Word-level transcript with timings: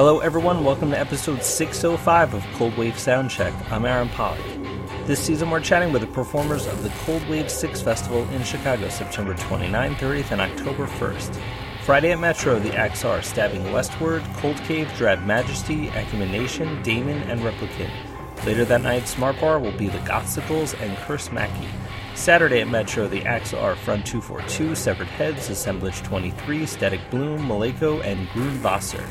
Hello, 0.00 0.20
everyone. 0.20 0.64
Welcome 0.64 0.92
to 0.92 0.98
episode 0.98 1.42
605 1.42 2.32
of 2.32 2.42
Cold 2.54 2.74
Wave 2.78 2.94
Soundcheck. 2.94 3.52
I'm 3.70 3.84
Aaron 3.84 4.08
Pollock. 4.08 4.40
This 5.04 5.20
season, 5.20 5.50
we're 5.50 5.60
chatting 5.60 5.92
with 5.92 6.00
the 6.00 6.08
performers 6.08 6.66
of 6.66 6.82
the 6.82 6.88
Cold 7.04 7.28
Wave 7.28 7.50
6 7.50 7.82
Festival 7.82 8.26
in 8.30 8.42
Chicago, 8.42 8.88
September 8.88 9.34
29, 9.34 9.94
30th, 9.96 10.30
and 10.30 10.40
October 10.40 10.86
1st. 10.86 11.38
Friday 11.84 12.12
at 12.12 12.18
Metro, 12.18 12.58
the 12.58 12.74
acts 12.74 13.04
are 13.04 13.20
Stabbing 13.20 13.70
Westward, 13.72 14.22
Cold 14.38 14.56
Cave, 14.62 14.90
Drab 14.96 15.22
Majesty, 15.26 15.88
Acumen 15.88 16.32
Nation, 16.32 16.82
Damon, 16.82 17.18
and 17.24 17.42
Replicant. 17.42 17.92
Later 18.46 18.64
that 18.64 18.80
night, 18.80 19.06
Smart 19.06 19.38
Bar 19.38 19.58
will 19.58 19.76
be 19.76 19.88
the 19.88 19.98
Gothsicles 19.98 20.80
and 20.80 20.96
Curse 21.00 21.30
Mackey. 21.30 21.68
Saturday 22.14 22.62
at 22.62 22.68
Metro, 22.68 23.06
the 23.06 23.26
acts 23.26 23.52
are 23.52 23.76
Front 23.76 24.06
242, 24.06 24.74
Severed 24.74 25.08
Heads, 25.08 25.50
Assemblage 25.50 26.00
23, 26.02 26.64
Static 26.64 27.00
Bloom, 27.10 27.40
Maleko, 27.40 28.02
and 28.02 28.26
Grunwasser. 28.28 29.06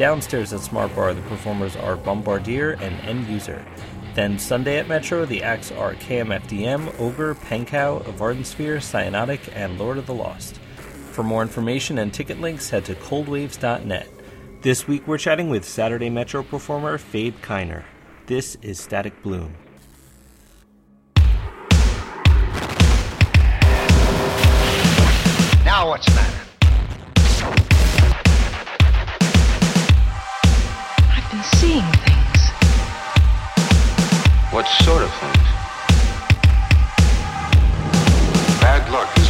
Downstairs 0.00 0.54
at 0.54 0.60
Smart 0.60 0.96
Bar, 0.96 1.12
the 1.12 1.20
performers 1.20 1.76
are 1.76 1.94
Bombardier 1.94 2.70
and 2.70 2.98
End 3.02 3.26
User. 3.26 3.62
Then 4.14 4.38
Sunday 4.38 4.78
at 4.78 4.88
Metro, 4.88 5.26
the 5.26 5.42
acts 5.42 5.70
are 5.72 5.94
KMFDM, 5.94 6.98
Ogre, 6.98 7.34
Pankow, 7.34 8.02
Vardensphere, 8.14 8.78
Cyanotic, 8.78 9.54
and 9.54 9.78
Lord 9.78 9.98
of 9.98 10.06
the 10.06 10.14
Lost. 10.14 10.56
For 11.12 11.22
more 11.22 11.42
information 11.42 11.98
and 11.98 12.14
ticket 12.14 12.40
links, 12.40 12.70
head 12.70 12.86
to 12.86 12.94
coldwaves.net. 12.94 14.08
This 14.62 14.88
week 14.88 15.06
we're 15.06 15.18
chatting 15.18 15.50
with 15.50 15.66
Saturday 15.66 16.08
Metro 16.08 16.42
performer 16.42 16.96
Fade 16.96 17.42
Kainer. 17.42 17.84
This 18.24 18.56
is 18.62 18.80
Static 18.80 19.22
Bloom. 19.22 19.54
Now 25.62 25.90
what's 25.90 26.06
the 26.06 26.14
matter? 26.14 26.39
Seeing 31.42 31.84
things. 32.04 32.40
What 34.52 34.66
sort 34.84 35.02
of 35.02 35.10
things? 35.14 35.46
Bad 38.60 38.90
luck 38.92 39.29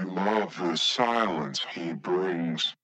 You 0.00 0.14
love 0.14 0.56
the 0.58 0.76
silence 0.76 1.66
he 1.74 1.92
brings. 1.92 2.74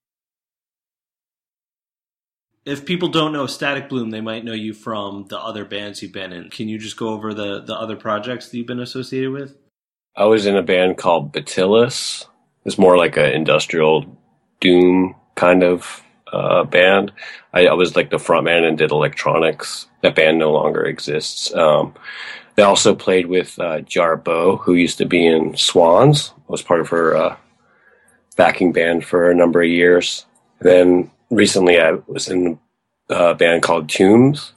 If 2.67 2.85
people 2.85 3.09
don't 3.09 3.33
know 3.33 3.47
Static 3.47 3.89
Bloom, 3.89 4.11
they 4.11 4.21
might 4.21 4.45
know 4.45 4.53
you 4.53 4.75
from 4.75 5.27
the 5.29 5.39
other 5.39 5.65
bands 5.65 6.03
you've 6.03 6.13
been 6.13 6.33
in. 6.33 6.51
Can 6.51 6.69
you 6.69 6.79
just 6.79 6.97
go 6.97 7.11
over 7.11 7.33
the, 7.33 7.63
the 7.63 7.75
other 7.75 7.97
projects 7.97 8.49
that 8.49 8.59
you've 8.59 8.67
been 8.67 8.81
associated 8.81 9.31
with? 9.31 9.57
I 10.17 10.25
was 10.25 10.47
in 10.47 10.57
a 10.57 10.63
band 10.63 10.99
called 10.99 11.33
Batillus. 11.33 12.27
It's 12.65 12.79
more 12.79 12.99
like 12.99 13.17
an 13.17 13.33
industrial 13.33 14.05
doom 14.61 15.15
kind 15.37 15.63
of 15.63 16.03
uh, 16.33 16.65
band. 16.65 17.13
I, 17.55 17.67
I 17.67 17.75
was 17.75 17.97
like 17.97 18.11
the 18.11 18.19
front 18.19 18.45
man 18.45 18.65
and 18.65 18.77
did 18.77 18.91
electronics. 18.91 19.87
That 20.03 20.17
band 20.17 20.39
no 20.39 20.53
longer 20.53 20.85
exists. 20.85 21.55
Um, 21.55 21.95
they 22.57 22.63
also 22.63 22.95
played 22.95 23.27
with 23.27 23.59
uh, 23.59 23.81
Jarboe, 23.81 24.61
who 24.61 24.75
used 24.75 24.99
to 24.99 25.07
be 25.07 25.27
in 25.27 25.57
Swans. 25.57 26.33
Was 26.49 26.63
part 26.63 26.81
of 26.81 26.89
her 26.89 27.17
uh, 27.17 27.37
backing 28.37 28.73
band 28.73 29.05
for 29.05 29.31
a 29.31 29.35
number 29.35 29.63
of 29.63 29.69
years. 29.69 30.27
Then 30.61 31.11
recently, 31.31 31.81
I 31.81 31.93
was 32.07 32.29
in 32.29 32.59
a 33.11 33.35
band 33.35 33.63
called 33.63 33.89
Tombs, 33.89 34.53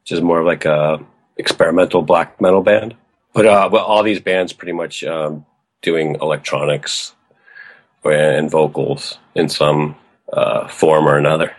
which 0.00 0.12
is 0.12 0.22
more 0.22 0.40
of 0.40 0.46
like 0.46 0.64
a 0.64 1.04
experimental 1.36 2.02
black 2.02 2.40
metal 2.40 2.62
band. 2.62 2.94
But 3.34 3.46
uh, 3.46 3.68
all 3.76 4.02
these 4.02 4.20
bands 4.20 4.52
pretty 4.52 4.72
much 4.72 5.04
um, 5.04 5.44
doing 5.82 6.16
electronics 6.20 7.14
and 8.04 8.50
vocals 8.50 9.18
in 9.34 9.48
some 9.48 9.96
uh, 10.32 10.66
form 10.68 11.06
or 11.06 11.18
another. 11.18 11.54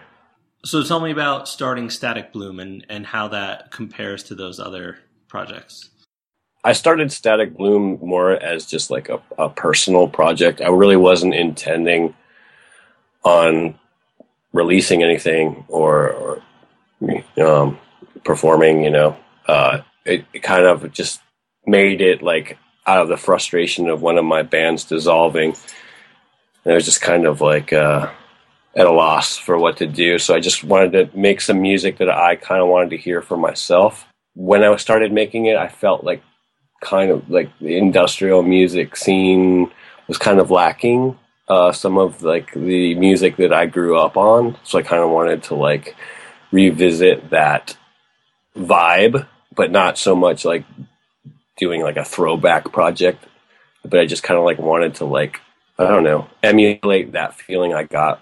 So 0.65 0.83
tell 0.83 0.99
me 0.99 1.11
about 1.11 1.47
starting 1.47 1.89
Static 1.89 2.33
Bloom 2.33 2.59
and, 2.59 2.85
and 2.89 3.05
how 3.05 3.29
that 3.29 3.71
compares 3.71 4.23
to 4.23 4.35
those 4.35 4.59
other 4.59 4.97
projects. 5.29 5.89
I 6.63 6.73
started 6.73 7.11
Static 7.11 7.55
Bloom 7.55 7.99
more 8.01 8.31
as 8.31 8.65
just 8.65 8.91
like 8.91 9.07
a, 9.07 9.21
a 9.37 9.49
personal 9.49 10.09
project. 10.09 10.59
I 10.59 10.67
really 10.67 10.97
wasn't 10.97 11.33
intending 11.33 12.15
on 13.23 13.79
releasing 14.51 15.01
anything 15.01 15.63
or, 15.69 16.11
or 16.11 16.41
um, 17.41 17.79
performing. 18.25 18.83
You 18.83 18.89
know, 18.89 19.17
uh, 19.47 19.79
it, 20.03 20.25
it 20.33 20.43
kind 20.43 20.65
of 20.65 20.91
just 20.91 21.21
made 21.65 22.01
it 22.01 22.21
like 22.21 22.57
out 22.85 23.01
of 23.01 23.07
the 23.07 23.17
frustration 23.17 23.87
of 23.87 24.01
one 24.01 24.17
of 24.17 24.25
my 24.25 24.41
bands 24.41 24.83
dissolving. 24.83 25.55
And 26.65 26.73
I 26.73 26.75
was 26.75 26.85
just 26.85 27.01
kind 27.01 27.25
of 27.25 27.39
like 27.39 27.71
uh, 27.71 28.11
at 28.75 28.85
a 28.85 28.91
loss 28.91 29.37
for 29.37 29.57
what 29.57 29.77
to 29.77 29.87
do. 29.87 30.19
So 30.19 30.35
I 30.35 30.41
just 30.41 30.63
wanted 30.63 30.91
to 30.91 31.17
make 31.17 31.39
some 31.39 31.61
music 31.61 31.99
that 31.99 32.09
I 32.09 32.35
kind 32.35 32.61
of 32.61 32.67
wanted 32.67 32.89
to 32.89 32.97
hear 32.97 33.21
for 33.21 33.37
myself. 33.37 34.08
When 34.39 34.63
I 34.63 34.73
started 34.77 35.11
making 35.11 35.47
it, 35.47 35.57
I 35.57 35.67
felt 35.67 36.05
like 36.05 36.23
kind 36.81 37.11
of 37.11 37.29
like 37.29 37.49
the 37.59 37.77
industrial 37.77 38.41
music 38.41 38.95
scene 38.95 39.69
was 40.07 40.17
kind 40.17 40.39
of 40.39 40.49
lacking 40.49 41.17
uh, 41.49 41.71
some 41.71 41.97
of 41.97 42.21
like 42.21 42.53
the 42.53 42.95
music 42.95 43.35
that 43.37 43.51
I 43.51 43.65
grew 43.65 43.97
up 43.97 44.15
on. 44.15 44.57
So 44.63 44.79
I 44.79 44.83
kind 44.83 45.03
of 45.03 45.09
wanted 45.09 45.43
to 45.43 45.55
like 45.55 45.95
revisit 46.51 47.31
that 47.31 47.75
vibe, 48.55 49.27
but 49.53 49.71
not 49.71 49.97
so 49.97 50.15
much 50.15 50.45
like 50.45 50.63
doing 51.57 51.81
like 51.81 51.97
a 51.97 52.05
throwback 52.05 52.71
project. 52.71 53.25
But 53.83 53.99
I 53.99 54.05
just 54.05 54.23
kind 54.23 54.37
of 54.37 54.45
like 54.45 54.59
wanted 54.59 54.95
to 54.95 55.05
like 55.05 55.41
I 55.77 55.87
don't 55.87 56.03
know 56.03 56.29
emulate 56.41 57.11
that 57.13 57.35
feeling 57.35 57.73
I 57.73 57.83
got 57.83 58.21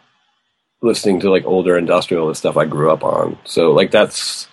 listening 0.82 1.20
to 1.20 1.30
like 1.30 1.46
older 1.46 1.78
industrial 1.78 2.34
stuff 2.34 2.58
I 2.58 2.66
grew 2.66 2.92
up 2.92 3.04
on. 3.04 3.38
So 3.44 3.72
like 3.72 3.92
that's 3.92 4.48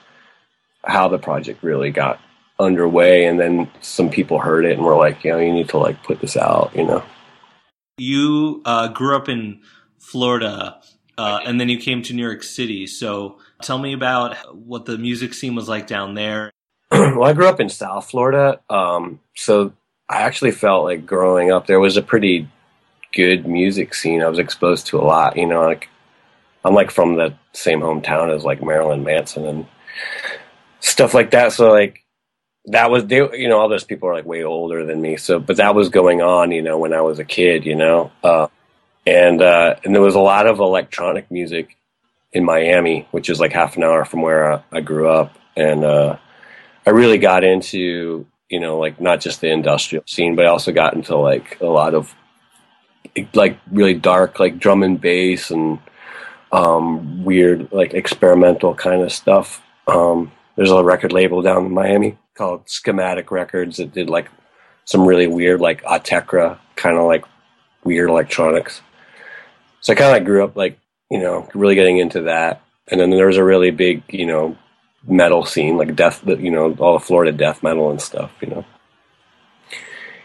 how 0.86 1.08
the 1.08 1.18
project 1.18 1.62
really 1.62 1.90
got 1.90 2.20
underway 2.58 3.24
and 3.24 3.38
then 3.40 3.70
some 3.80 4.08
people 4.08 4.38
heard 4.38 4.64
it 4.64 4.72
and 4.72 4.82
were 4.82 4.96
like, 4.96 5.24
you 5.24 5.32
know, 5.32 5.38
you 5.38 5.52
need 5.52 5.68
to 5.68 5.78
like 5.78 6.02
put 6.02 6.20
this 6.20 6.36
out, 6.36 6.70
you 6.74 6.84
know. 6.84 7.02
You 7.98 8.62
uh, 8.64 8.88
grew 8.88 9.16
up 9.16 9.28
in 9.28 9.62
Florida 9.98 10.80
uh, 11.16 11.40
and 11.44 11.60
then 11.60 11.68
you 11.68 11.78
came 11.78 12.02
to 12.02 12.14
New 12.14 12.22
York 12.22 12.42
City. 12.42 12.86
So 12.86 13.38
tell 13.62 13.78
me 13.78 13.92
about 13.92 14.36
what 14.54 14.84
the 14.84 14.98
music 14.98 15.34
scene 15.34 15.54
was 15.54 15.68
like 15.68 15.86
down 15.86 16.14
there. 16.14 16.50
well, 16.90 17.24
I 17.24 17.32
grew 17.32 17.46
up 17.46 17.60
in 17.60 17.68
South 17.68 18.10
Florida. 18.10 18.60
Um, 18.68 19.20
so 19.34 19.72
I 20.08 20.22
actually 20.22 20.50
felt 20.52 20.84
like 20.84 21.06
growing 21.06 21.50
up 21.50 21.66
there 21.66 21.80
was 21.80 21.96
a 21.96 22.02
pretty 22.02 22.48
good 23.12 23.46
music 23.46 23.94
scene. 23.94 24.22
I 24.22 24.28
was 24.28 24.38
exposed 24.38 24.86
to 24.88 24.98
a 24.98 25.02
lot, 25.02 25.36
you 25.36 25.46
know, 25.46 25.62
like 25.62 25.88
I'm 26.64 26.74
like 26.74 26.90
from 26.90 27.16
the 27.16 27.34
same 27.52 27.80
hometown 27.80 28.34
as 28.34 28.44
like 28.44 28.62
Marilyn 28.62 29.04
Manson 29.04 29.46
and 29.46 29.66
stuff 30.94 31.12
like 31.12 31.32
that. 31.32 31.52
So 31.52 31.70
like 31.70 32.04
that 32.66 32.90
was 32.90 33.04
they 33.06 33.16
you 33.16 33.48
know 33.48 33.58
all 33.58 33.68
those 33.68 33.84
people 33.84 34.08
are 34.08 34.14
like 34.14 34.24
way 34.24 34.44
older 34.44 34.86
than 34.86 35.02
me. 35.02 35.16
So 35.16 35.38
but 35.38 35.56
that 35.56 35.74
was 35.74 35.88
going 35.88 36.22
on 36.22 36.52
you 36.52 36.62
know 36.62 36.78
when 36.78 36.94
i 36.94 37.02
was 37.02 37.18
a 37.18 37.24
kid 37.24 37.66
you 37.66 37.74
know? 37.74 38.10
Uh, 38.22 38.46
and 39.06 39.42
uh, 39.42 39.74
and 39.84 39.94
there 39.94 40.00
was 40.00 40.14
a 40.14 40.20
lot 40.32 40.46
of 40.46 40.60
electronic 40.60 41.30
music 41.30 41.76
in 42.32 42.44
miami 42.44 43.06
which 43.10 43.28
is 43.28 43.38
like 43.38 43.52
half 43.52 43.76
an 43.76 43.84
hour 43.84 44.04
from 44.04 44.22
where 44.22 44.52
i, 44.52 44.62
I 44.72 44.80
grew 44.80 45.08
up. 45.08 45.36
And 45.56 45.84
uh, 45.84 46.16
i 46.86 46.90
really 46.90 47.18
got 47.18 47.44
into 47.44 48.26
you 48.48 48.60
know 48.60 48.78
like 48.78 49.00
not 49.00 49.20
just 49.20 49.40
the 49.40 49.50
industrial 49.50 50.04
scene 50.06 50.36
but 50.36 50.46
i 50.46 50.48
also 50.48 50.72
got 50.72 50.94
into 50.94 51.16
like 51.16 51.60
a 51.60 51.66
lot 51.66 51.94
of 51.94 52.14
like 53.34 53.58
really 53.70 53.94
dark 53.94 54.40
like 54.40 54.58
drum 54.58 54.82
and 54.82 55.00
bass 55.00 55.50
and 55.50 55.78
um, 56.54 57.24
weird 57.24 57.72
like 57.72 57.94
experimental 57.94 58.74
kind 58.74 59.02
of 59.02 59.12
stuff. 59.12 59.60
Um, 59.88 60.30
there's 60.56 60.70
a 60.70 60.82
record 60.82 61.12
label 61.12 61.42
down 61.42 61.66
in 61.66 61.72
miami 61.72 62.18
called 62.34 62.68
Schematic 62.68 63.30
Records 63.30 63.76
that 63.78 63.92
did 63.92 64.10
like 64.10 64.28
some 64.84 65.06
really 65.06 65.26
weird, 65.26 65.60
like 65.60 65.82
Autechre, 65.82 66.58
kind 66.76 66.98
of 66.98 67.06
like 67.06 67.24
weird 67.84 68.10
electronics. 68.10 68.82
So 69.80 69.92
I 69.92 69.96
kind 69.96 70.10
of 70.10 70.12
like 70.12 70.24
grew 70.24 70.44
up 70.44 70.56
like, 70.56 70.78
you 71.10 71.18
know, 71.18 71.48
really 71.54 71.74
getting 71.74 71.98
into 71.98 72.22
that. 72.22 72.62
And 72.88 73.00
then 73.00 73.10
there 73.10 73.26
was 73.26 73.36
a 73.36 73.44
really 73.44 73.70
big, 73.70 74.02
you 74.08 74.26
know, 74.26 74.56
metal 75.06 75.44
scene, 75.44 75.76
like 75.76 75.94
death, 75.94 76.22
you 76.26 76.50
know, 76.50 76.74
all 76.74 76.98
the 76.98 77.04
Florida 77.04 77.32
death 77.32 77.62
metal 77.62 77.90
and 77.90 78.00
stuff, 78.00 78.32
you 78.40 78.48
know. 78.48 78.64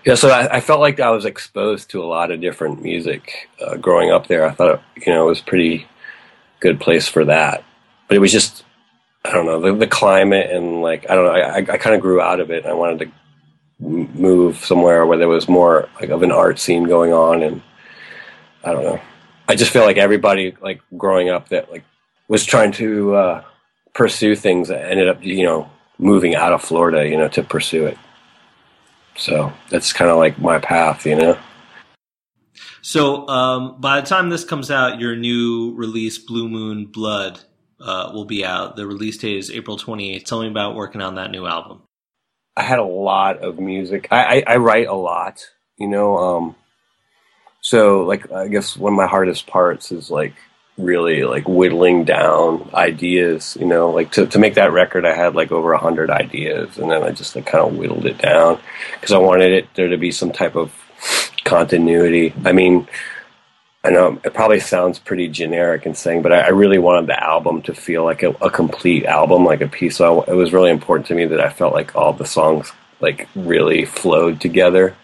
Yeah, 0.05 0.15
so 0.15 0.29
I, 0.29 0.57
I 0.57 0.61
felt 0.61 0.79
like 0.79 0.99
I 0.99 1.11
was 1.11 1.25
exposed 1.25 1.89
to 1.91 2.01
a 2.01 2.07
lot 2.07 2.31
of 2.31 2.39
different 2.39 2.81
music 2.81 3.49
uh, 3.61 3.75
growing 3.75 4.11
up 4.11 4.27
there. 4.27 4.45
I 4.45 4.51
thought, 4.51 4.81
you 4.95 5.11
know, 5.13 5.25
it 5.25 5.29
was 5.29 5.41
pretty 5.41 5.87
good 6.61 6.79
place 6.79 7.07
for 7.07 7.25
that. 7.25 7.63
But 8.07 8.15
it 8.15 8.19
was 8.21 8.31
just 8.31 8.63
I 9.29 9.33
don't 9.33 9.45
know 9.45 9.61
the, 9.61 9.73
the 9.75 9.87
climate 9.87 10.49
and 10.49 10.81
like 10.81 11.09
I 11.09 11.15
don't 11.15 11.25
know 11.25 11.31
I, 11.31 11.57
I 11.57 11.77
kind 11.77 11.95
of 11.95 12.01
grew 12.01 12.19
out 12.19 12.39
of 12.39 12.49
it. 12.49 12.65
I 12.65 12.73
wanted 12.73 12.99
to 12.99 13.11
move 13.79 14.57
somewhere 14.57 15.05
where 15.05 15.17
there 15.17 15.27
was 15.27 15.47
more 15.47 15.87
like 16.01 16.09
of 16.09 16.23
an 16.23 16.31
art 16.31 16.57
scene 16.57 16.85
going 16.85 17.13
on 17.13 17.43
and 17.43 17.61
I 18.63 18.73
don't 18.73 18.83
know. 18.83 18.99
I 19.47 19.55
just 19.55 19.71
feel 19.71 19.83
like 19.83 19.97
everybody 19.97 20.55
like 20.61 20.81
growing 20.97 21.29
up 21.29 21.49
that 21.49 21.71
like 21.71 21.83
was 22.27 22.43
trying 22.43 22.71
to 22.73 23.15
uh, 23.15 23.43
pursue 23.93 24.35
things 24.35 24.67
that 24.69 24.89
ended 24.89 25.07
up 25.07 25.23
you 25.23 25.43
know 25.43 25.69
moving 25.99 26.35
out 26.35 26.51
of 26.51 26.61
Florida 26.63 27.07
you 27.07 27.15
know 27.15 27.27
to 27.29 27.43
pursue 27.43 27.85
it. 27.85 27.97
So 29.15 29.53
that's 29.69 29.93
kind 29.93 30.09
of 30.09 30.17
like 30.17 30.39
my 30.39 30.57
path, 30.59 31.05
you 31.05 31.15
know. 31.15 31.37
So 32.81 33.27
um, 33.27 33.79
by 33.79 33.99
the 33.99 34.07
time 34.07 34.29
this 34.29 34.45
comes 34.45 34.71
out, 34.71 34.99
your 34.99 35.15
new 35.15 35.73
release, 35.75 36.17
Blue 36.17 36.47
Moon 36.47 36.85
Blood, 36.85 37.41
uh, 37.81 38.11
will 38.13 38.25
be 38.25 38.45
out. 38.45 38.75
The 38.75 38.87
release 38.87 39.17
date 39.17 39.37
is 39.37 39.51
April 39.51 39.77
28th. 39.77 40.25
Tell 40.25 40.41
me 40.41 40.47
about 40.47 40.75
working 40.75 41.01
on 41.01 41.15
that 41.15 41.31
new 41.31 41.45
album. 41.45 41.81
I 42.55 42.63
had 42.63 42.79
a 42.79 42.83
lot 42.83 43.39
of 43.39 43.59
music. 43.59 44.07
I, 44.11 44.39
I, 44.39 44.43
I 44.47 44.57
write 44.57 44.87
a 44.87 44.93
lot, 44.93 45.47
you 45.77 45.87
know. 45.87 46.17
Um, 46.17 46.55
so, 47.61 48.01
like, 48.01 48.31
I 48.31 48.47
guess 48.47 48.75
one 48.75 48.93
of 48.93 48.97
my 48.97 49.07
hardest 49.07 49.47
parts 49.47 49.91
is 49.91 50.11
like 50.11 50.33
really 50.77 51.23
like 51.23 51.47
whittling 51.47 52.05
down 52.05 52.69
ideas. 52.73 53.57
You 53.59 53.65
know, 53.65 53.91
like 53.91 54.11
to 54.13 54.25
to 54.27 54.39
make 54.39 54.55
that 54.55 54.71
record, 54.71 55.05
I 55.05 55.15
had 55.15 55.35
like 55.35 55.51
over 55.51 55.73
a 55.73 55.77
hundred 55.77 56.09
ideas, 56.09 56.77
and 56.77 56.89
then 56.89 57.03
I 57.03 57.11
just 57.11 57.35
like 57.35 57.45
kind 57.45 57.65
of 57.65 57.77
whittled 57.77 58.05
it 58.05 58.17
down 58.17 58.59
because 58.95 59.11
I 59.11 59.19
wanted 59.19 59.51
it 59.51 59.67
there 59.75 59.89
to 59.89 59.97
be 59.97 60.11
some 60.11 60.31
type 60.31 60.55
of 60.55 60.73
continuity. 61.43 62.33
I 62.45 62.51
mean, 62.51 62.87
I 63.83 63.91
know 63.91 64.19
it 64.23 64.33
probably 64.33 64.59
sounds 64.59 64.99
pretty 64.99 65.29
generic 65.29 65.85
and 65.85 65.95
saying, 65.95 66.21
but 66.21 66.33
I, 66.33 66.39
I 66.41 66.49
really 66.49 66.79
wanted 66.79 67.07
the 67.07 67.23
album 67.23 67.61
to 67.63 67.73
feel 67.73 68.03
like 68.03 68.23
a, 68.23 68.31
a, 68.41 68.49
complete 68.49 69.05
album, 69.05 69.45
like 69.45 69.61
a 69.61 69.69
piece. 69.69 69.95
So 69.97 70.23
it 70.23 70.33
was 70.33 70.51
really 70.51 70.69
important 70.69 71.07
to 71.07 71.15
me 71.15 71.25
that 71.25 71.39
I 71.39 71.49
felt 71.49 71.73
like 71.73 71.95
all 71.95 72.11
the 72.11 72.25
songs 72.25 72.71
like 72.99 73.29
really 73.35 73.85
flowed 73.85 74.41
together 74.41 74.95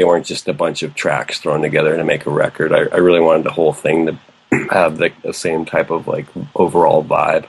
they 0.00 0.04
weren't 0.04 0.24
just 0.24 0.48
a 0.48 0.54
bunch 0.54 0.82
of 0.82 0.94
tracks 0.94 1.40
thrown 1.40 1.60
together 1.60 1.94
to 1.94 2.04
make 2.04 2.24
a 2.24 2.30
record. 2.30 2.72
I, 2.72 2.84
I 2.84 2.96
really 2.96 3.20
wanted 3.20 3.44
the 3.44 3.50
whole 3.50 3.74
thing 3.74 4.06
to 4.06 4.18
have 4.70 4.96
the, 4.96 5.12
the 5.22 5.34
same 5.34 5.66
type 5.66 5.90
of 5.90 6.08
like 6.08 6.26
overall 6.54 7.04
vibe. 7.04 7.46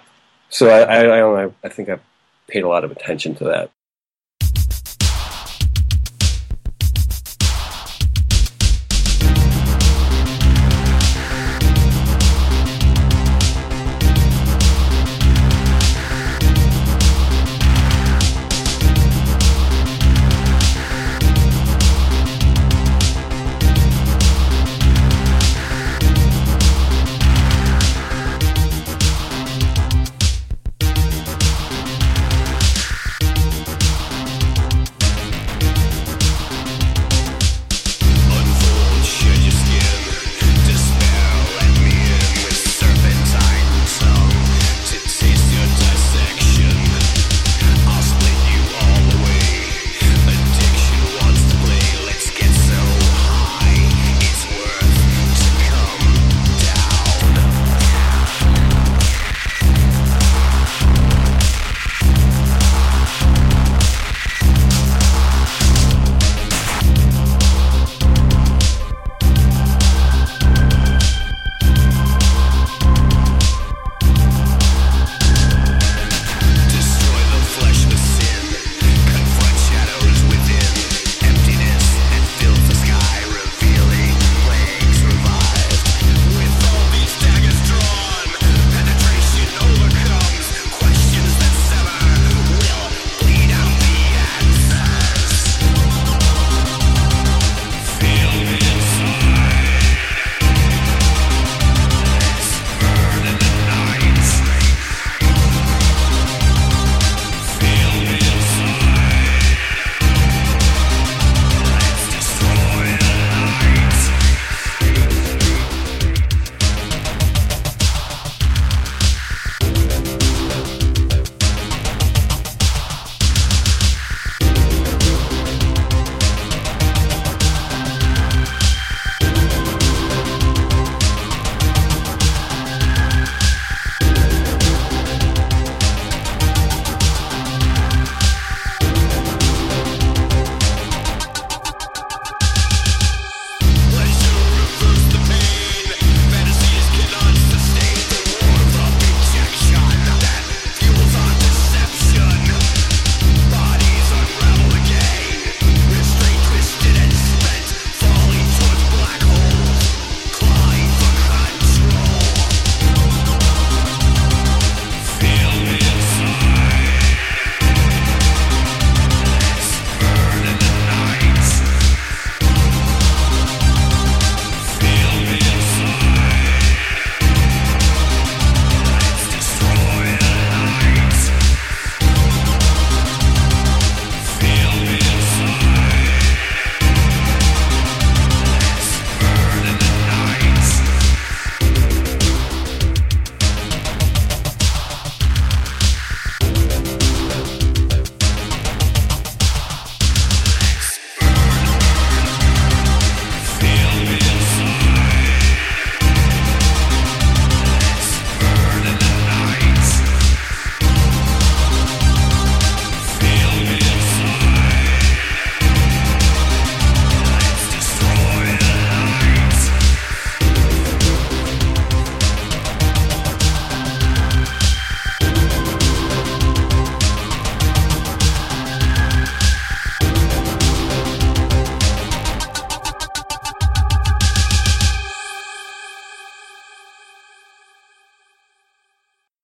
So 0.50 0.68
I, 0.68 0.82
I, 0.82 1.00
I, 1.00 1.20
know, 1.20 1.54
I 1.64 1.70
think 1.70 1.88
I 1.88 2.00
paid 2.50 2.64
a 2.64 2.68
lot 2.68 2.84
of 2.84 2.92
attention 2.92 3.36
to 3.36 3.46
that. 3.46 3.72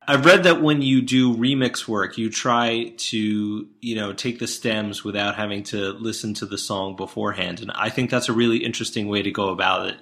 I've 0.10 0.26
read 0.26 0.44
that 0.44 0.62
when 0.62 0.82
you 0.82 1.02
do 1.02 1.36
remix 1.36 1.86
work, 1.86 2.18
you 2.18 2.30
try 2.30 2.94
to, 2.96 3.68
you 3.82 3.96
know, 3.96 4.14
take 4.14 4.40
the 4.40 4.48
stems 4.48 5.04
without 5.04 5.36
having 5.36 5.64
to 5.64 5.92
listen 5.94 6.34
to 6.36 6.46
the 6.46 6.58
song 6.58 6.96
beforehand. 6.96 7.60
And 7.60 7.72
I 7.72 7.90
think 7.90 8.10
that's 8.10 8.30
a 8.30 8.34
really 8.34 8.60
interesting 8.60 9.10
way 9.10 9.22
to 9.22 9.32
go 9.32 9.50
about 9.50 9.88
it. 9.88 9.98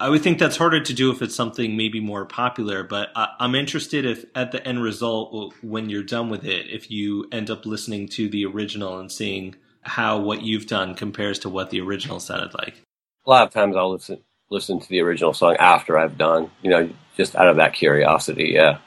I 0.00 0.10
would 0.10 0.22
think 0.22 0.40
that's 0.40 0.56
harder 0.56 0.80
to 0.80 0.92
do 0.92 1.12
if 1.12 1.22
it's 1.22 1.36
something 1.36 1.76
maybe 1.76 2.00
more 2.00 2.24
popular, 2.24 2.82
but 2.82 3.10
I, 3.14 3.28
I'm 3.38 3.54
interested 3.54 4.04
if 4.04 4.24
at 4.34 4.50
the 4.50 4.66
end 4.66 4.82
result, 4.82 5.54
when 5.62 5.88
you're 5.88 6.02
done 6.02 6.30
with 6.30 6.44
it, 6.44 6.68
if 6.68 6.90
you 6.90 7.28
end 7.30 7.48
up 7.48 7.64
listening 7.64 8.08
to 8.08 8.28
the 8.28 8.44
original 8.46 8.98
and 8.98 9.10
seeing 9.10 9.54
how 9.82 10.18
what 10.18 10.42
you've 10.42 10.66
done 10.66 10.96
compares 10.96 11.38
to 11.40 11.48
what 11.48 11.70
the 11.70 11.80
original 11.80 12.18
sounded 12.18 12.54
like. 12.54 12.82
A 13.24 13.30
lot 13.30 13.46
of 13.46 13.52
times 13.52 13.76
I'll 13.76 13.92
listen 13.92 14.18
listen 14.50 14.78
to 14.78 14.88
the 14.88 15.00
original 15.00 15.32
song 15.32 15.56
after 15.58 15.96
I've 15.96 16.18
done, 16.18 16.50
you 16.62 16.70
know, 16.70 16.90
just 17.16 17.34
out 17.34 17.48
of 17.48 17.56
that 17.56 17.72
curiosity, 17.72 18.50
yeah. 18.54 18.78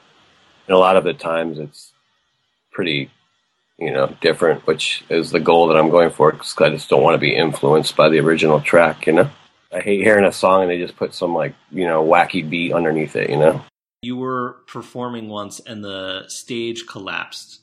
And 0.68 0.76
a 0.76 0.78
lot 0.78 0.96
of 0.96 1.04
the 1.04 1.14
times 1.14 1.58
it's 1.58 1.92
pretty, 2.70 3.10
you 3.78 3.90
know, 3.90 4.14
different, 4.20 4.66
which 4.66 5.02
is 5.08 5.30
the 5.30 5.40
goal 5.40 5.68
that 5.68 5.78
I'm 5.78 5.88
going 5.88 6.10
for, 6.10 6.30
because 6.30 6.54
I 6.58 6.68
just 6.68 6.90
don't 6.90 7.02
want 7.02 7.14
to 7.14 7.18
be 7.18 7.34
influenced 7.34 7.96
by 7.96 8.10
the 8.10 8.20
original 8.20 8.60
track, 8.60 9.06
you 9.06 9.14
know. 9.14 9.30
I 9.72 9.80
hate 9.80 10.02
hearing 10.02 10.24
a 10.26 10.32
song 10.32 10.62
and 10.62 10.70
they 10.70 10.78
just 10.78 10.96
put 10.96 11.14
some 11.14 11.34
like, 11.34 11.54
you 11.70 11.86
know, 11.86 12.04
wacky 12.04 12.48
beat 12.48 12.72
underneath 12.72 13.16
it, 13.16 13.30
you 13.30 13.36
know. 13.38 13.62
You 14.02 14.16
were 14.16 14.58
performing 14.66 15.28
once 15.28 15.58
and 15.58 15.82
the 15.82 16.24
stage 16.28 16.86
collapsed. 16.86 17.60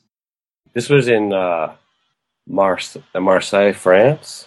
This 0.74 0.88
was 0.90 1.08
in 1.08 1.32
uh, 1.32 1.74
Mars- 2.46 2.98
Marseille, 3.14 3.72
France. 3.72 4.46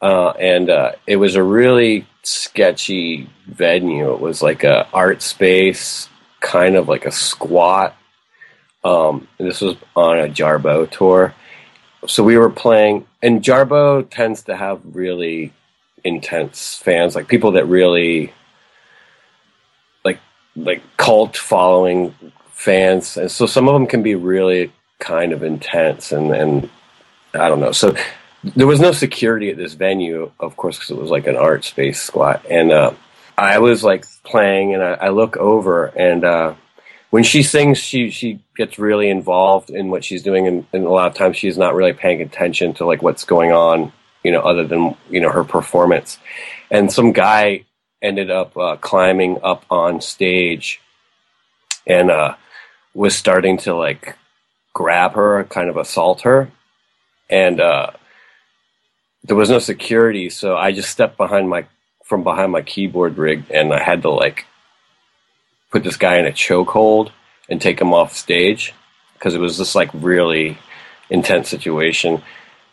uh, 0.00 0.30
and 0.30 0.70
uh, 0.70 0.92
it 1.06 1.16
was 1.16 1.34
a 1.34 1.42
really 1.42 2.06
sketchy 2.22 3.28
venue. 3.46 4.12
It 4.12 4.20
was 4.20 4.42
like 4.42 4.64
a 4.64 4.86
art 4.92 5.22
space, 5.22 6.08
kind 6.44 6.76
of 6.76 6.88
like 6.88 7.06
a 7.06 7.10
squat. 7.10 7.96
Um, 8.84 9.26
this 9.38 9.62
was 9.62 9.76
on 9.96 10.18
a 10.20 10.28
Jarboe 10.28 10.90
tour, 10.90 11.34
so 12.06 12.22
we 12.22 12.36
were 12.36 12.50
playing, 12.50 13.06
and 13.22 13.42
Jarboe 13.42 14.08
tends 14.10 14.42
to 14.42 14.54
have 14.54 14.80
really 14.84 15.54
intense 16.04 16.76
fans, 16.76 17.16
like 17.16 17.26
people 17.28 17.52
that 17.52 17.64
really 17.64 18.34
like 20.04 20.20
like 20.54 20.82
cult 20.98 21.38
following 21.38 22.14
fans, 22.50 23.16
and 23.16 23.30
so 23.30 23.46
some 23.46 23.68
of 23.68 23.72
them 23.72 23.86
can 23.86 24.02
be 24.02 24.14
really 24.14 24.70
kind 24.98 25.32
of 25.32 25.42
intense, 25.42 26.12
and 26.12 26.30
and 26.30 26.68
I 27.32 27.48
don't 27.48 27.60
know. 27.60 27.72
So 27.72 27.96
there 28.42 28.66
was 28.66 28.80
no 28.80 28.92
security 28.92 29.48
at 29.48 29.56
this 29.56 29.72
venue, 29.72 30.30
of 30.38 30.58
course, 30.58 30.76
because 30.76 30.90
it 30.90 30.98
was 30.98 31.10
like 31.10 31.26
an 31.26 31.36
art 31.36 31.64
space 31.64 32.02
squat, 32.02 32.44
and 32.50 32.70
uh, 32.70 32.92
I 33.36 33.58
was 33.58 33.82
like 33.82 34.04
playing, 34.22 34.74
and 34.74 34.82
I, 34.82 34.92
I 34.94 35.08
look 35.08 35.36
over, 35.36 35.86
and 35.86 36.24
uh, 36.24 36.54
when 37.10 37.22
she 37.22 37.42
sings, 37.42 37.78
she 37.78 38.10
she 38.10 38.40
gets 38.56 38.78
really 38.78 39.08
involved 39.08 39.70
in 39.70 39.90
what 39.90 40.04
she's 40.04 40.22
doing, 40.22 40.46
and, 40.46 40.66
and 40.72 40.84
a 40.84 40.90
lot 40.90 41.08
of 41.08 41.14
times 41.14 41.36
she's 41.36 41.58
not 41.58 41.74
really 41.74 41.92
paying 41.92 42.22
attention 42.22 42.74
to 42.74 42.86
like 42.86 43.02
what's 43.02 43.24
going 43.24 43.52
on, 43.52 43.92
you 44.22 44.30
know, 44.30 44.40
other 44.40 44.64
than 44.64 44.96
you 45.10 45.20
know 45.20 45.30
her 45.30 45.44
performance. 45.44 46.18
And 46.70 46.92
some 46.92 47.12
guy 47.12 47.64
ended 48.02 48.30
up 48.30 48.56
uh, 48.56 48.76
climbing 48.76 49.38
up 49.42 49.64
on 49.70 50.00
stage, 50.00 50.80
and 51.86 52.10
uh, 52.10 52.36
was 52.94 53.16
starting 53.16 53.58
to 53.58 53.74
like 53.74 54.16
grab 54.72 55.14
her, 55.14 55.42
kind 55.44 55.68
of 55.68 55.76
assault 55.76 56.22
her, 56.22 56.50
and 57.28 57.60
uh, 57.60 57.90
there 59.24 59.36
was 59.36 59.50
no 59.50 59.58
security, 59.58 60.30
so 60.30 60.56
I 60.56 60.72
just 60.72 60.90
stepped 60.90 61.16
behind 61.16 61.48
my 61.48 61.66
from 62.04 62.22
behind 62.22 62.52
my 62.52 62.62
keyboard 62.62 63.18
rig, 63.18 63.44
and 63.50 63.72
I 63.72 63.82
had 63.82 64.02
to 64.02 64.10
like 64.10 64.46
put 65.70 65.82
this 65.82 65.96
guy 65.96 66.18
in 66.18 66.26
a 66.26 66.30
chokehold 66.30 67.10
and 67.48 67.60
take 67.60 67.80
him 67.80 67.92
off 67.92 68.14
stage 68.14 68.72
because 69.14 69.34
it 69.34 69.40
was 69.40 69.58
this 69.58 69.74
like 69.74 69.90
really 69.92 70.58
intense 71.10 71.48
situation. 71.48 72.22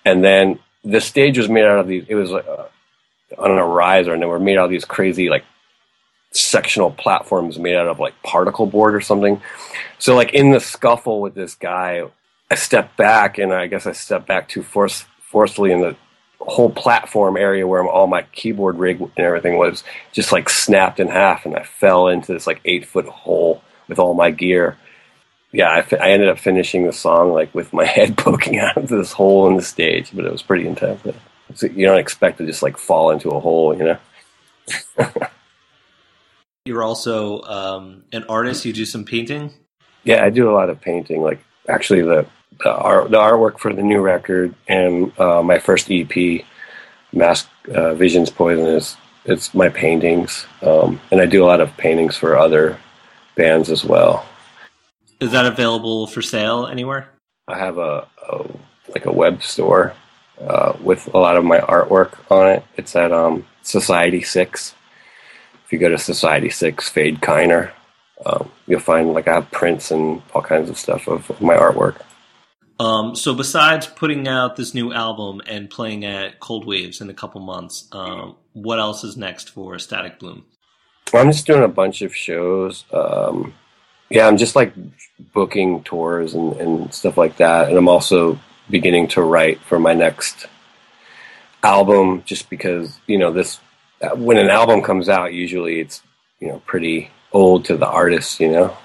And 0.06 0.24
then 0.24 0.60
the 0.84 1.02
stage 1.02 1.38
was 1.38 1.50
made 1.50 1.66
out 1.66 1.80
of 1.80 1.88
these. 1.88 2.06
It 2.08 2.16
was 2.16 2.32
uh, 2.32 2.68
on 3.38 3.52
a 3.52 3.66
riser, 3.66 4.14
and 4.14 4.22
they 4.22 4.28
were 4.28 4.40
made 4.40 4.58
out 4.58 4.66
of 4.66 4.72
these 4.72 4.86
crazy 4.86 5.30
like 5.30 5.46
sectional 6.32 6.92
platforms 6.92 7.60
made 7.60 7.76
out 7.76 7.88
of 7.88 8.00
like 8.00 8.22
particle 8.24 8.66
board 8.66 8.96
or 8.96 9.02
something. 9.02 9.42
So 9.98 10.16
like 10.16 10.34
in 10.34 10.52
the 10.52 10.60
scuffle 10.60 11.22
with 11.22 11.36
this 11.36 11.56
guy, 11.56 12.04
I 12.50 12.56
stepped 12.56 12.98
back, 12.98 13.38
and 13.38 13.54
I 13.54 13.68
guess 13.68 13.86
I 13.88 13.94
stepped 13.94 14.28
back 14.28 14.50
too 14.50 14.64
force 14.64 15.06
forcefully, 15.22 15.72
and 15.72 15.84
the 15.84 15.96
whole 16.52 16.70
platform 16.70 17.38
area 17.38 17.68
where 17.68 17.84
all 17.88 18.08
my 18.08 18.24
keyboard 18.34 18.78
rig 18.78 19.00
and 19.00 19.12
everything 19.18 19.58
was 19.58 19.84
just 20.12 20.32
like 20.32 20.50
snapped 20.50 21.00
in 21.00 21.08
half, 21.08 21.46
and 21.46 21.56
I 21.56 21.64
fell 21.64 22.08
into 22.08 22.34
this 22.34 22.46
like 22.46 22.62
eight 22.66 22.86
foot 22.86 23.08
hole 23.08 23.64
with 23.88 24.00
all 24.00 24.14
my 24.14 24.32
gear. 24.32 24.78
Yeah, 25.54 25.72
I, 25.72 25.82
fi- 25.82 25.98
I 25.98 26.12
ended 26.12 26.30
up 26.30 26.40
finishing 26.40 26.86
the 26.86 26.94
song 26.94 27.32
like 27.34 27.54
with 27.56 27.74
my 27.74 27.86
head 27.98 28.18
poking 28.18 28.60
out 28.60 28.78
of 28.78 28.90
this 28.90 29.12
hole 29.12 29.48
in 29.48 29.56
the 29.56 29.62
stage, 29.62 30.12
but 30.14 30.26
it 30.26 30.32
was 30.32 30.44
pretty 30.44 30.68
intense. 30.68 31.02
So 31.56 31.68
you 31.68 31.86
don't 31.86 32.00
expect 32.00 32.38
to 32.38 32.46
just 32.46 32.64
like 32.64 32.78
fall 32.78 33.12
into 33.12 33.30
a 33.32 33.40
hole, 33.40 33.76
you 33.76 33.84
know? 33.84 33.98
You're 36.66 36.84
also 36.84 37.42
um, 37.42 38.04
an 38.14 38.24
artist. 38.30 38.66
You 38.66 38.74
do 38.74 38.86
some 38.86 39.04
painting. 39.04 39.52
Yeah, 40.04 40.24
I 40.24 40.30
do 40.30 40.50
a 40.50 40.54
lot 40.54 40.70
of 40.70 40.80
painting. 40.80 41.22
Like 41.22 41.44
actually, 41.68 42.02
the 42.02 42.26
the, 42.64 42.72
art, 42.72 43.12
the 43.12 43.18
artwork 43.18 43.60
for 43.60 43.74
the 43.74 43.82
new 43.82 44.00
record 44.02 44.54
and 44.68 45.18
uh, 45.20 45.42
my 45.42 45.60
first 45.60 45.92
EP, 45.92 46.46
Mask 47.14 47.50
uh, 47.74 47.94
Visions 47.94 48.30
Poisonous. 48.30 48.98
It's 49.26 49.54
my 49.54 49.70
paintings, 49.70 50.46
um, 50.64 51.00
and 51.12 51.22
I 51.22 51.26
do 51.26 51.44
a 51.44 51.46
lot 51.46 51.62
of 51.62 51.76
paintings 51.78 52.18
for 52.18 52.36
other 52.36 52.78
bands 53.36 53.70
as 53.70 53.86
well. 53.86 54.26
Is 55.20 55.32
that 55.32 55.46
available 55.46 56.08
for 56.08 56.24
sale 56.24 56.66
anywhere? 56.66 57.10
I 57.48 57.58
have 57.58 57.78
a, 57.78 58.08
a 58.30 58.48
like 58.90 59.06
a 59.06 59.12
web 59.12 59.44
store 59.44 59.94
uh, 60.40 60.74
with 60.82 61.14
a 61.14 61.18
lot 61.20 61.38
of 61.38 61.46
my 61.46 61.60
artwork 61.60 62.18
on 62.32 62.50
it. 62.50 62.64
It's 62.78 62.96
at 62.96 63.12
um, 63.12 63.46
Society 63.62 64.24
Six. 64.24 64.74
If 65.66 65.72
you 65.72 65.78
go 65.78 65.90
to 65.90 66.00
Society 66.00 66.50
Six, 66.50 66.90
Fade 66.90 67.22
Kainer, 67.22 67.72
um, 68.26 68.52
you'll 68.66 68.80
find 68.80 69.14
like 69.14 69.28
I 69.28 69.36
have 69.36 69.52
prints 69.52 69.92
and 69.92 70.24
all 70.34 70.42
kinds 70.42 70.70
of 70.70 70.78
stuff 70.78 71.08
of, 71.08 71.30
of 71.30 71.42
my 71.42 71.56
artwork. 71.56 72.02
Um, 72.82 73.16
so 73.16 73.36
besides 73.36 73.86
putting 73.86 74.28
out 74.28 74.56
this 74.56 74.74
new 74.74 74.92
album 74.92 75.40
and 75.46 75.70
playing 75.70 76.04
at 76.04 76.40
Cold 76.40 76.66
Waves 76.66 77.00
in 77.00 77.12
a 77.12 77.14
couple 77.14 77.40
months, 77.40 77.88
um, 77.92 78.36
what 78.54 78.80
else 78.80 79.04
is 79.04 79.16
next 79.16 79.52
for 79.52 79.78
Static 79.78 80.18
Bloom? 80.18 80.46
I'm 81.14 81.32
just 81.32 81.46
doing 81.46 81.62
a 81.62 81.68
bunch 81.68 82.02
of 82.02 82.16
shows. 82.16 82.86
Um, 82.92 83.54
yeah, 84.10 84.26
I'm 84.26 84.38
just 84.38 84.56
like 84.56 84.74
booking 85.32 85.84
tours 85.84 86.34
and, 86.34 86.54
and 86.54 86.92
stuff 86.92 87.20
like 87.20 87.38
that. 87.38 87.70
And 87.70 87.78
I'm 87.78 87.88
also 87.88 88.40
beginning 88.68 89.10
to 89.10 89.22
write 89.22 89.60
for 89.60 89.80
my 89.80 89.94
next 89.94 90.48
album 91.62 92.24
just 92.26 92.50
because, 92.50 92.98
you 93.06 93.20
know, 93.20 93.32
this, 93.32 93.60
when 94.16 94.38
an 94.38 94.50
album 94.50 94.82
comes 94.82 95.08
out, 95.08 95.36
usually 95.36 95.82
it's, 95.82 96.02
you 96.40 96.48
know, 96.48 96.64
pretty 96.66 97.12
old 97.32 97.66
to 97.66 97.78
the 97.78 97.88
artist, 97.88 98.40
you 98.40 98.50
know? 98.50 98.76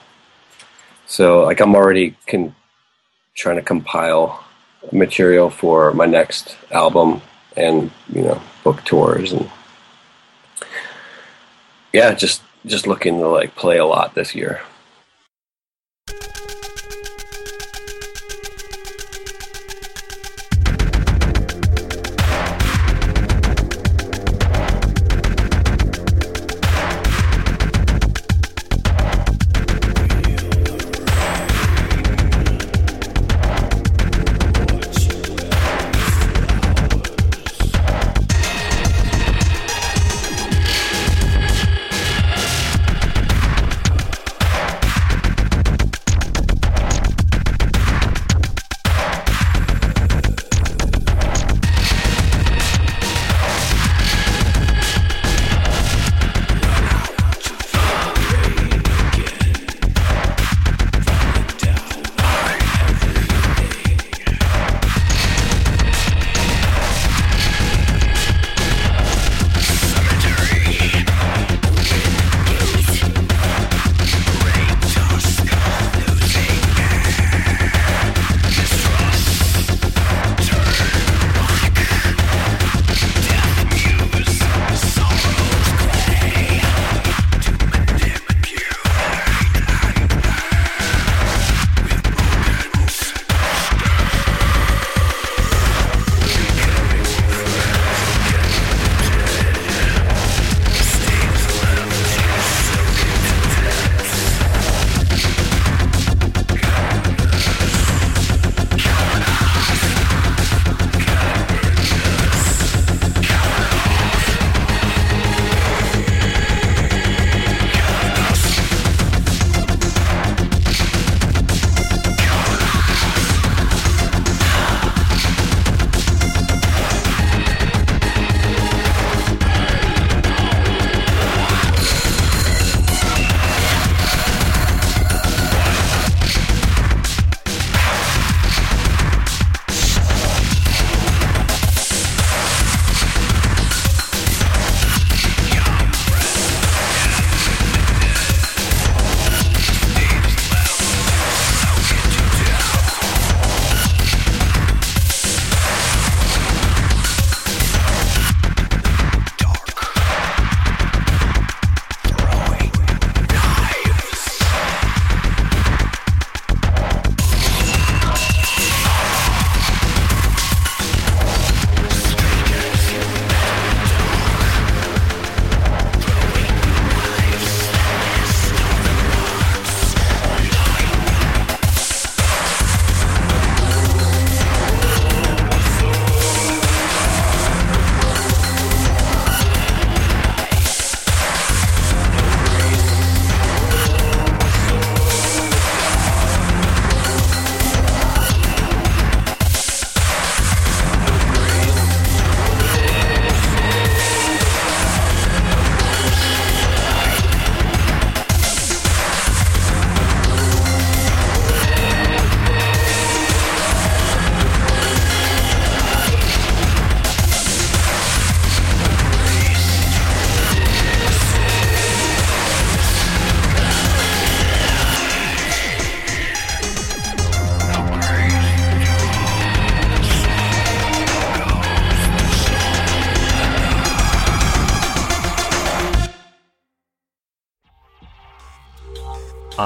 So 1.07 1.45
like 1.45 1.61
I'm 1.61 1.75
already 1.75 2.15
con- 2.27 2.55
trying 3.37 3.57
to 3.57 3.63
compile 3.63 4.45
material 4.93 5.51
for 5.51 5.93
my 5.93 6.07
next 6.07 6.57
album 6.71 7.21
and, 7.57 7.91
you 8.13 8.23
know, 8.23 8.41
book 8.65 8.83
tours 8.85 9.33
and 9.33 9.51
yeah, 11.93 12.13
just 12.15 12.43
just 12.67 12.87
looking 12.87 13.21
to 13.21 13.29
like 13.29 13.55
play 13.55 13.79
a 13.79 13.87
lot 13.87 14.15
this 14.15 14.35
year. 14.35 14.61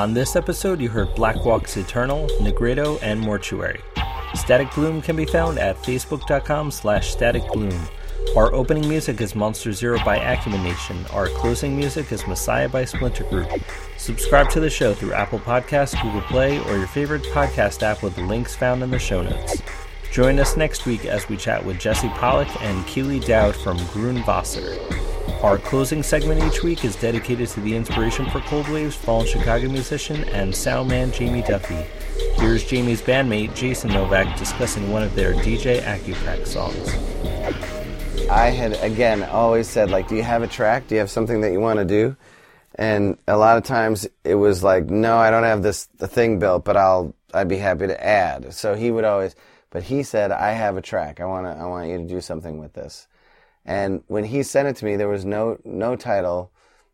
On 0.01 0.15
this 0.15 0.35
episode, 0.35 0.81
you 0.81 0.89
heard 0.89 1.15
Black 1.15 1.45
Walks 1.45 1.77
Eternal, 1.77 2.27
Nigredo, 2.41 2.99
and 3.03 3.21
Mortuary. 3.21 3.83
Static 4.33 4.75
Bloom 4.75 5.03
can 5.03 5.15
be 5.15 5.27
found 5.27 5.59
at 5.59 5.77
facebook.com 5.77 6.71
slash 6.71 7.15
staticbloom. 7.15 7.79
Our 8.35 8.51
opening 8.55 8.89
music 8.89 9.21
is 9.21 9.35
Monster 9.35 9.75
Zero 9.75 9.99
by 10.03 10.17
Acumen 10.17 10.63
Nation. 10.63 11.05
Our 11.13 11.27
closing 11.29 11.77
music 11.77 12.13
is 12.13 12.27
Messiah 12.27 12.67
by 12.67 12.87
Splinter 12.87 13.25
Group. 13.25 13.51
Subscribe 13.99 14.49
to 14.53 14.61
the 14.61 14.71
show 14.71 14.95
through 14.95 15.13
Apple 15.13 15.39
Podcasts, 15.39 16.01
Google 16.01 16.23
Play, 16.23 16.61
or 16.61 16.79
your 16.79 16.87
favorite 16.87 17.25
podcast 17.25 17.83
app 17.83 18.03
with 18.03 18.17
the 18.17 18.23
links 18.23 18.57
found 18.57 18.83
in 18.83 18.91
the 18.91 18.99
show 18.99 19.21
notes. 19.21 19.61
Join 20.11 20.39
us 20.39 20.57
next 20.57 20.87
week 20.87 21.05
as 21.05 21.29
we 21.29 21.37
chat 21.37 21.63
with 21.63 21.79
Jesse 21.79 22.09
Pollock 22.09 22.49
and 22.63 22.87
Keely 22.87 23.21
Dowd 23.21 23.55
from 23.55 23.77
Grunwasser. 23.77 25.20
Our 25.43 25.57
closing 25.57 26.03
segment 26.03 26.43
each 26.45 26.63
week 26.63 26.85
is 26.85 26.97
dedicated 26.97 27.49
to 27.51 27.61
the 27.61 27.75
inspiration 27.75 28.29
for 28.29 28.41
Cold 28.41 28.69
Wave's 28.69 28.95
fallen 28.95 29.27
Chicago 29.27 29.71
musician 29.71 30.25
and 30.25 30.55
sound 30.55 30.91
man 30.91 31.11
Jamie 31.13 31.41
Duffy. 31.41 31.83
Here's 32.35 32.63
Jamie's 32.63 33.01
bandmate 33.01 33.55
Jason 33.55 33.91
Novak 33.91 34.37
discussing 34.37 34.93
one 34.93 35.03
of 35.03 35.15
their 35.15 35.33
DJ 35.33 35.81
Acucrack 35.81 36.47
songs. 36.47 36.91
I 38.29 38.51
had 38.51 38.75
again 38.83 39.23
always 39.23 39.67
said 39.67 39.91
like, 39.91 40.09
do 40.09 40.15
you 40.15 40.23
have 40.23 40.43
a 40.43 40.47
track? 40.47 40.89
Do 40.89 40.95
you 40.95 40.99
have 40.99 41.11
something 41.11 41.41
that 41.41 41.53
you 41.53 41.61
want 41.61 41.79
to 41.79 41.87
do? 41.87 42.17
And 42.75 43.17
a 43.27 43.39
lot 43.39 43.57
of 43.57 43.65
times 43.65 44.07
it 44.25 44.35
was 44.35 44.63
like, 44.63 44.91
no, 44.91 45.17
I 45.17 45.31
don't 45.31 45.45
have 45.45 45.63
this 45.63 45.87
thing 45.87 46.39
built, 46.39 46.67
but 46.67 46.77
I'll 46.77 47.15
I'd 47.33 47.49
be 47.49 47.57
happy 47.57 47.87
to 47.87 48.05
add. 48.05 48.53
So 48.53 48.75
he 48.75 48.91
would 48.91 49.05
always, 49.05 49.35
but 49.71 49.85
he 49.85 50.03
said, 50.03 50.33
I 50.33 50.53
have 50.53 50.77
a 50.77 50.83
track. 50.83 51.19
I 51.19 51.25
want 51.25 51.47
to 51.47 51.53
I 51.53 51.65
want 51.65 51.89
you 51.89 51.97
to 51.97 52.05
do 52.05 52.21
something 52.21 52.59
with 52.59 52.75
this. 52.75 53.07
And 53.65 54.03
when 54.07 54.25
he 54.25 54.43
sent 54.43 54.69
it 54.69 54.77
to 54.77 54.85
me, 54.85 54.97
there 54.97 55.09
was 55.09 55.25
no 55.25 55.59
no 55.65 55.97
title, 55.97 56.53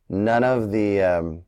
none 0.08 0.44
of 0.44 0.72
the 0.72 1.02
um, 1.02 1.42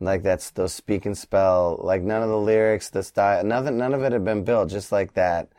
like 0.00 0.22
that's 0.22 0.50
those 0.50 0.72
speak 0.72 1.06
and 1.06 1.16
spell, 1.16 1.80
like 1.82 2.02
none 2.02 2.22
of 2.22 2.28
the 2.28 2.38
lyrics, 2.38 2.90
the 2.90 3.02
style, 3.02 3.44
nothing, 3.44 3.78
none 3.78 3.94
of 3.94 4.02
it 4.02 4.12
had 4.12 4.24
been 4.24 4.44
built, 4.44 4.70
just 4.70 4.92
like 4.92 5.14
that. 5.14 5.50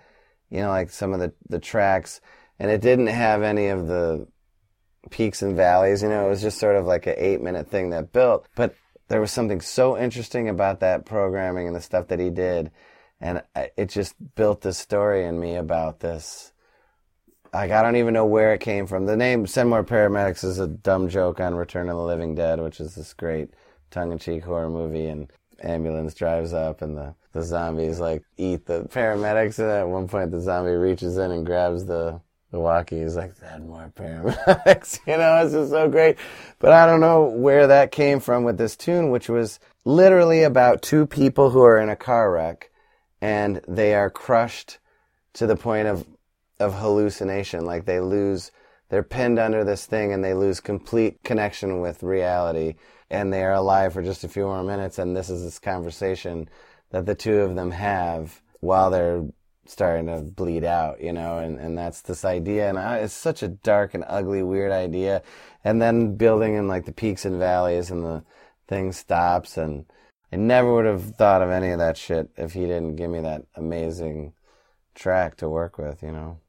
You 0.49 0.59
know, 0.59 0.69
like 0.69 0.91
some 0.91 1.13
of 1.13 1.19
the 1.19 1.33
the 1.49 1.59
tracks, 1.59 2.21
and 2.59 2.69
it 2.69 2.81
didn't 2.81 3.07
have 3.07 3.41
any 3.41 3.67
of 3.67 3.87
the 3.87 4.27
peaks 5.09 5.41
and 5.41 5.55
valleys. 5.55 6.03
You 6.03 6.09
know, 6.09 6.27
it 6.27 6.29
was 6.29 6.41
just 6.41 6.59
sort 6.59 6.75
of 6.75 6.85
like 6.85 7.07
an 7.07 7.15
eight 7.17 7.41
minute 7.41 7.69
thing 7.69 7.89
that 7.89 8.13
built. 8.13 8.47
But 8.55 8.75
there 9.07 9.21
was 9.21 9.31
something 9.31 9.61
so 9.61 9.97
interesting 9.97 10.49
about 10.49 10.79
that 10.79 11.05
programming 11.05 11.67
and 11.67 11.75
the 11.75 11.81
stuff 11.81 12.07
that 12.07 12.19
he 12.19 12.29
did, 12.29 12.71
and 13.19 13.41
it 13.77 13.89
just 13.89 14.15
built 14.35 14.61
this 14.61 14.77
story 14.77 15.25
in 15.25 15.39
me 15.39 15.55
about 15.55 15.99
this. 15.99 16.51
Like 17.55 17.71
I 17.71 17.81
don't 17.81 17.95
even 17.95 18.13
know 18.13 18.25
where 18.25 18.53
it 18.53 18.59
came 18.59 18.85
from. 18.85 19.05
The 19.05 19.15
name 19.15 19.47
"Send 19.47 19.69
More 19.69 19.81
Paramedics" 19.81 20.43
is 20.43 20.59
a 20.59 20.67
dumb 20.67 21.07
joke 21.07 21.39
on 21.39 21.55
Return 21.55 21.87
of 21.87 21.95
the 21.95 22.03
Living 22.03 22.35
Dead, 22.35 22.59
which 22.59 22.81
is 22.81 22.95
this 22.95 23.13
great 23.13 23.51
tongue-in-cheek 23.91 24.43
horror 24.43 24.69
movie, 24.69 25.07
and 25.07 25.31
ambulance 25.63 26.13
drives 26.13 26.51
up 26.51 26.81
and 26.81 26.97
the 26.97 27.15
the 27.31 27.41
zombies 27.41 27.97
like 27.97 28.23
eat 28.35 28.65
the 28.65 28.83
paramedics, 28.83 29.57
and 29.57 29.69
at 29.69 29.87
one 29.87 30.09
point 30.09 30.31
the 30.31 30.41
zombie 30.41 30.73
reaches 30.73 31.17
in 31.17 31.31
and 31.31 31.45
grabs 31.45 31.85
the 31.85 32.19
the 32.51 32.59
walkie. 32.59 33.01
He's 33.01 33.15
like, 33.15 33.33
"Send 33.37 33.69
more 33.69 33.89
paramedics," 33.95 34.99
you 35.07 35.15
know. 35.15 35.41
It's 35.41 35.53
just 35.53 35.71
so 35.71 35.87
great, 35.87 36.17
but 36.59 36.73
I 36.73 36.85
don't 36.85 36.99
know 36.99 37.23
where 37.23 37.67
that 37.67 37.93
came 37.93 38.19
from 38.19 38.43
with 38.43 38.57
this 38.57 38.75
tune, 38.75 39.11
which 39.11 39.29
was 39.29 39.61
literally 39.85 40.43
about 40.43 40.81
two 40.81 41.05
people 41.05 41.51
who 41.51 41.61
are 41.63 41.79
in 41.79 41.87
a 41.87 41.95
car 41.95 42.33
wreck 42.33 42.69
and 43.21 43.61
they 43.65 43.95
are 43.95 44.09
crushed 44.09 44.79
to 45.35 45.47
the 45.47 45.55
point 45.55 45.87
of 45.87 46.05
of 46.59 46.75
hallucination. 46.75 47.65
Like 47.65 47.85
they 47.85 47.99
lose 47.99 48.51
they're 48.89 49.03
pinned 49.03 49.39
under 49.39 49.63
this 49.63 49.85
thing 49.85 50.13
and 50.13 50.23
they 50.23 50.33
lose 50.33 50.59
complete 50.59 51.23
connection 51.23 51.81
with 51.81 52.03
reality. 52.03 52.75
And 53.09 53.31
they 53.31 53.43
are 53.43 53.53
alive 53.53 53.93
for 53.93 54.03
just 54.03 54.23
a 54.23 54.29
few 54.29 54.45
more 54.45 54.63
minutes. 54.63 54.99
And 54.99 55.15
this 55.15 55.29
is 55.29 55.43
this 55.43 55.59
conversation 55.59 56.49
that 56.91 57.05
the 57.05 57.15
two 57.15 57.39
of 57.39 57.55
them 57.55 57.71
have 57.71 58.41
while 58.61 58.89
they're 58.89 59.23
starting 59.67 60.05
to 60.05 60.21
bleed 60.21 60.63
out 60.63 61.01
you 61.01 61.11
know? 61.11 61.39
And, 61.39 61.59
and 61.59 61.77
that's 61.77 62.01
this 62.01 62.23
idea. 62.23 62.69
And 62.69 62.77
I, 62.77 62.99
it's 62.99 63.13
such 63.13 63.41
a 63.43 63.47
dark 63.47 63.93
and 63.93 64.03
ugly 64.07 64.43
weird 64.43 64.71
idea. 64.71 65.23
And 65.63 65.81
then 65.81 66.15
building 66.15 66.55
in 66.55 66.67
like 66.67 66.85
the 66.85 66.91
peaks 66.91 67.25
and 67.25 67.39
valleys 67.39 67.89
and 67.89 68.03
the 68.03 68.23
thing 68.67 68.91
stops. 68.91 69.57
And 69.57 69.85
I 70.31 70.35
never 70.37 70.73
would 70.73 70.85
have 70.85 71.15
thought 71.15 71.41
of 71.41 71.49
any 71.49 71.71
of 71.71 71.79
that 71.79 71.97
shit 71.97 72.29
if 72.37 72.53
he 72.53 72.61
didn't 72.61 72.97
give 72.97 73.09
me 73.09 73.21
that 73.21 73.45
amazing 73.55 74.33
track 74.93 75.37
to 75.37 75.49
work 75.49 75.77
with, 75.77 76.03
you 76.03 76.11
know. 76.11 76.39